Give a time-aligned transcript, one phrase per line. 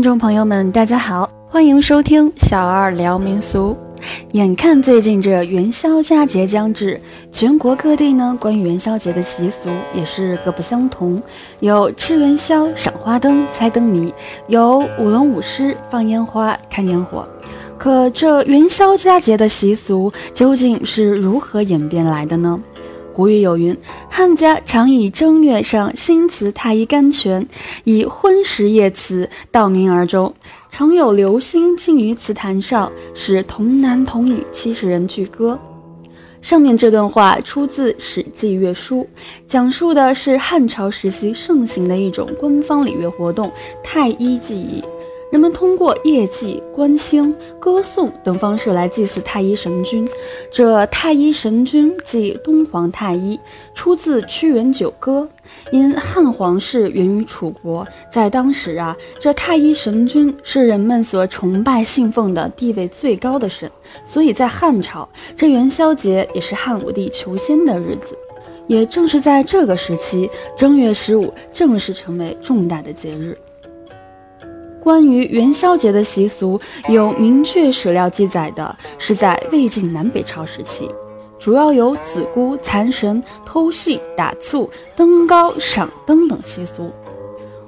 [0.00, 3.76] 听众朋友们，大家好，欢迎收听小二聊民俗。
[4.32, 6.98] 眼看最近这元宵佳节将至，
[7.30, 11.22] 全国各地呢关于元宵节的习俗也是各不相同，
[11.58, 14.10] 有吃元宵、赏花灯、猜灯谜，
[14.48, 17.28] 有舞龙舞狮、放烟花、看烟火。
[17.76, 22.58] 可这元宵佳节的习俗究竟是如何演变来的呢？
[23.20, 23.76] 古语有云
[24.08, 27.46] ：“汉家常以正月上新祠太医甘泉，
[27.84, 30.34] 以婚时夜祠道明而终。
[30.70, 35.58] 常有流星浸于祠坛上，使童男童女七十人俱歌。”
[36.40, 39.02] 上面这段话出自《史记乐书》，
[39.46, 43.52] 讲述的是汉朝时期盛行的一种官方礼乐活动——
[43.84, 44.82] 太医祭仪。
[45.30, 50.08] 人们通过夜祭、观星、歌颂等方式来祭祀太一神君。
[50.50, 53.38] 这太一神君即东皇太一，
[53.72, 55.28] 出自屈原《九歌》。
[55.70, 63.70] 因汉皇室源于楚国，在当时啊，这太一神君是人们所崇拜信奉的地位最高的神，
[64.04, 68.16] 所以在汉朝，这元宵节也是汉武帝求仙的日子。
[68.66, 73.36] 也正是在这个时期，正月十五正式成为重大的节日。
[74.82, 80.90] 关于元宵节的习俗，有明确史料记载的是在魏晋南北朝时期，
[81.38, 86.90] 主要有子姑蚕神、偷戏、打醋、登高、赏灯等习俗。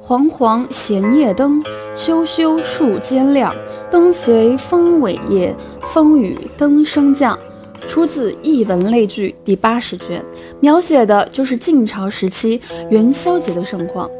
[0.00, 1.62] 煌煌衔夜灯，
[1.94, 3.54] 修修树间亮。
[3.90, 5.54] 灯随风尾叶，
[5.92, 7.38] 风雨灯升降。
[7.86, 10.24] 出自《艺文类聚》第八十卷，
[10.58, 14.10] 描写的就是晋朝时期元宵节的盛况。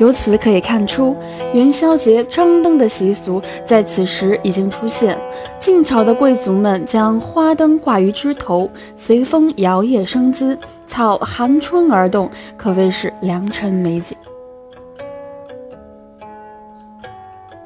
[0.00, 1.14] 由此可以看出，
[1.52, 5.16] 元宵节张灯的习俗在此时已经出现。
[5.58, 14.16] 晋朝的贵族们将花灯挂于枝头，随风摇曳生姿，草含春而动，可谓是良辰美景。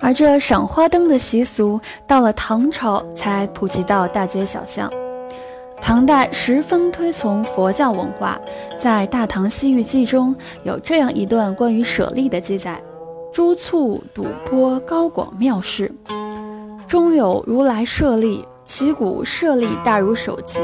[0.00, 4.90] 而这赏花灯的习俗，到了唐朝才普及到大街小巷。
[5.86, 8.36] 唐代十分推崇佛教文化，
[8.76, 12.82] 在《大唐西域记》中有这样一段关于舍利的记载：
[13.32, 15.88] 诸处赌波高广妙事，
[16.88, 20.60] 中有如来舍利，其骨舍利大如手节，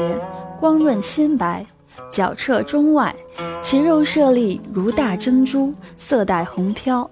[0.59, 1.65] 光润鲜白，
[2.11, 3.15] 脚彻中外，
[3.61, 7.09] 其肉舍利如大珍珠，色带红飘。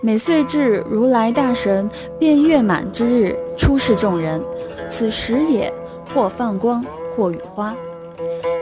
[0.00, 1.88] 每岁至如来大神
[2.18, 4.42] 便月满之日，出世众人，
[4.88, 5.72] 此时也，
[6.12, 6.84] 或放光。
[7.18, 7.74] 或雨花，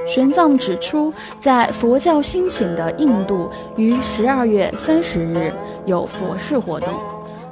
[0.08, 5.52] 玄奘指出，在佛教兴起的印度，于十二月三十日
[5.84, 6.88] 有佛事活动，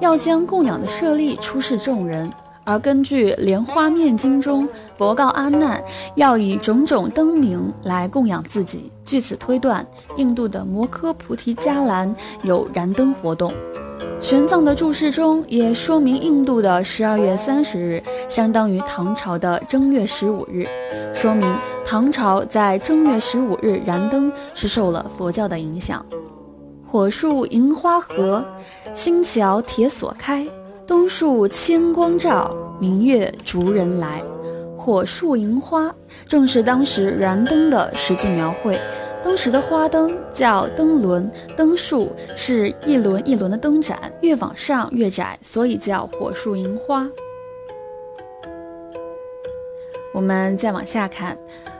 [0.00, 2.32] 要将供养的舍利出示众人。
[2.66, 4.66] 而根据《莲花面经》中，
[4.97, 8.91] 佛告阿难，要以种种灯明来供养自己。
[9.04, 13.53] 据此推断，印度的摩诃菩提伽蓝有燃灯活动。
[14.24, 20.66] 玄奘的注释中也说明，印度的十二月三十日相当于唐朝的正月十五日，
[21.14, 21.54] 说明
[21.84, 26.02] 唐朝在正月十五日燃灯是受了佛教的影响。
[26.86, 28.42] 火树银花合，
[28.94, 30.48] 星桥铁锁开，
[30.86, 34.22] 东树千光照，明月逐人来。
[34.74, 35.94] 火树银花
[36.26, 38.80] 正是当时燃灯的实际描绘。
[39.24, 47.08] 当时的花灯叫灯轮，灯树是一轮一轮的灯盏，越往上越窄，所以叫火树银花。
[50.12, 51.36] 我们再往下看，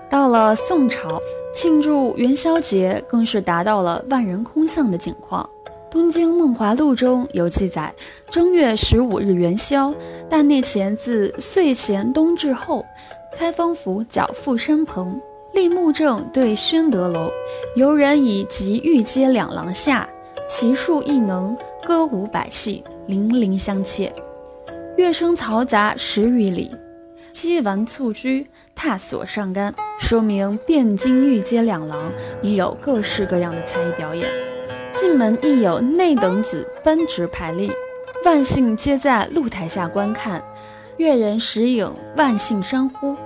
[0.09, 1.21] 到了宋朝，
[1.53, 5.49] 庆祝元宵节更是达到了万人空巷的景况。
[5.93, 7.95] 《东京梦华录》中有记载：
[8.29, 9.95] 正月十五日元宵，
[10.31, 12.85] 大内前自岁前冬至后，
[13.37, 15.21] 开封府缴富山棚，
[15.55, 17.31] 立木正对宣德楼，
[17.77, 20.09] 游人以及御街两廊下，
[20.49, 21.57] 其数亦能，
[21.87, 24.13] 歌舞百戏，邻邻相切，
[24.97, 26.75] 乐声嘈杂十余里，
[27.31, 32.11] 击丸蹴鞠，踏索上杆，说明汴京御街两廊
[32.43, 34.29] 已有各式各样的才艺表演。
[34.91, 37.71] 进门亦有内等子奔直排立，
[38.25, 40.43] 万姓皆在露台下观看，
[40.97, 43.17] 乐人时影，万姓山呼，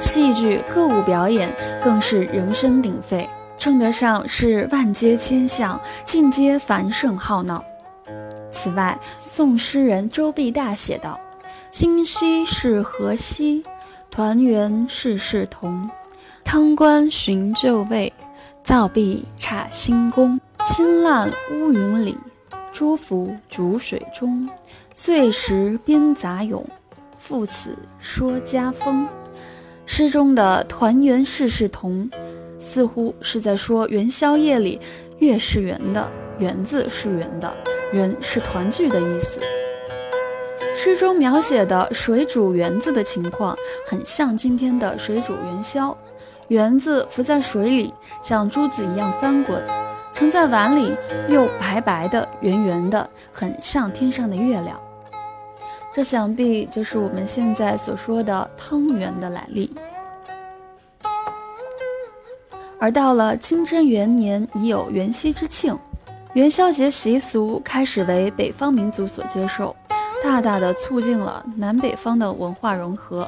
[0.00, 1.52] 戏剧歌舞表演
[1.82, 3.28] 更是人声鼎沸，
[3.58, 7.62] 称得上是万街千巷，尽皆繁盛浩闹。
[8.52, 11.18] 此外，宋诗人周必大写道
[11.70, 13.64] ：“今夕是何夕？
[14.10, 15.88] 团圆事事同。
[16.44, 18.12] 汤官寻旧位，
[18.62, 22.16] 灶壁差新宫。”新烂乌云里，
[22.72, 24.48] 朱浮逐水中。
[24.92, 26.64] 岁时边杂咏，
[27.18, 29.06] 复此说家风。
[29.90, 32.08] 诗中的“团圆事事同”，
[32.60, 34.78] 似乎是在说元宵夜里
[35.18, 36.08] 月是圆的，
[36.38, 37.50] 圆字是圆的，
[37.90, 39.40] 人是团聚的意思。
[40.76, 43.56] 诗中描写的水煮圆子的情况，
[43.88, 45.96] 很像今天的水煮元宵。
[46.48, 47.92] 圆子浮在水里，
[48.22, 49.58] 像珠子一样翻滚；
[50.12, 50.94] 盛在碗里，
[51.30, 54.78] 又白白的、圆圆的，很像天上的月亮。
[55.94, 59.72] 这想必就是我们现在所说的汤圆的来历。
[62.78, 65.76] 而到了清真元年，已有元夕之庆，
[66.34, 69.74] 元宵节习俗开始为北方民族所接受，
[70.22, 73.26] 大大的促进了南北方的文化融合。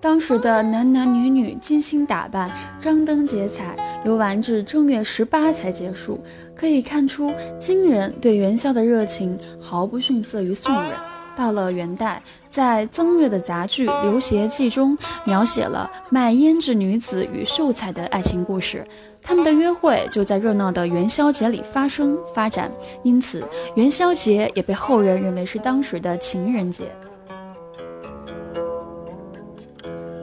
[0.00, 2.50] 当时的男男女女精心打扮，
[2.80, 6.22] 张灯结彩，游玩至正月十八才结束。
[6.54, 10.92] 可以看出，金人对元宵的热情毫不逊色于宋人。
[11.36, 18.86] 到了元代，在曾月的杂剧《刘协记》中，描写了卖胭脂女子与秀才的爱情故事。
[19.22, 22.70] 他们的约会就在热闹的元宵节里发生发展，
[23.02, 26.84] 因此元宵节也被后人认为是当时的情人节。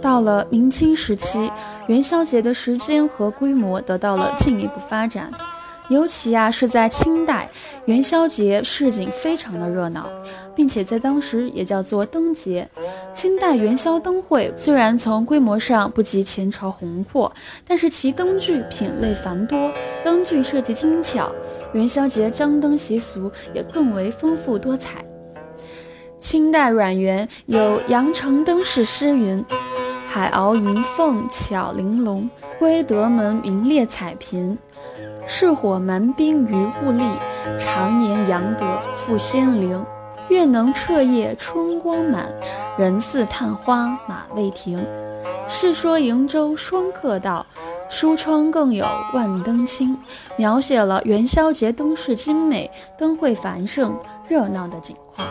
[0.01, 1.51] 到了明清时期，
[1.87, 5.31] 元宵节的时间和规模得到了进一步发展。
[5.89, 7.49] 尤其啊是在清代，
[7.85, 10.09] 元宵节市井非常的热闹，
[10.53, 12.67] 并且在当时也叫做灯节。
[13.13, 17.31] 清代元宵灯会虽然从规模上不及前朝宏阔，
[17.65, 19.71] 但是其灯具品类繁多，
[20.03, 21.31] 灯具设计精巧，
[21.73, 25.05] 元宵节张灯习俗也更为丰富多彩。
[26.19, 29.45] 清代阮元有《羊城灯饰》诗云
[30.07, 34.57] ：“海鳌云凤巧玲珑，归德门名列彩屏。”
[35.29, 37.03] 是火蛮兵于雾里，
[37.59, 38.65] 常年阳德
[38.95, 39.85] 复仙灵。
[40.29, 42.29] 月能彻夜春光满，
[42.77, 44.85] 人似探花马未停。
[45.47, 47.45] 世说瀛洲双客道，
[47.89, 49.97] 书窗更有万灯清。
[50.37, 53.97] 描写了元宵节灯饰精美、灯会繁盛、
[54.29, 55.27] 热闹的景况。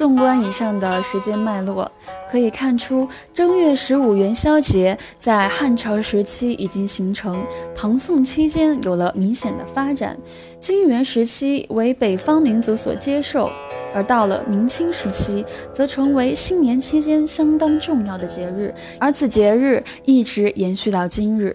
[0.00, 1.92] 纵观以上的时间脉络，
[2.26, 7.44] 可以看出正月十五元宵节在汉朝时期已经形成，
[7.74, 10.16] 唐宋期间有了明显的发展，
[10.58, 13.50] 金元时期为北方民族所接受，
[13.94, 21.54] 而到了明清时期，则成为新年期间相当重要的节日，而此节日一直延续到今日。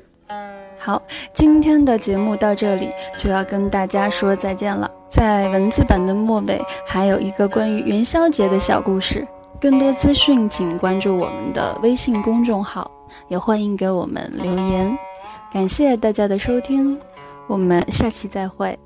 [0.78, 1.02] 好，
[1.34, 4.92] 今天的节目到这里就要跟大家说再见了。
[5.08, 9.28] 在文字版的末尾还有一个关于元宵节的小故事。
[9.62, 12.92] 更多资讯请关注我们的微信公众号，
[13.30, 14.98] 也欢迎给我们留言。
[15.52, 17.00] 感谢大家的收听，
[17.48, 18.78] 我们下期再会。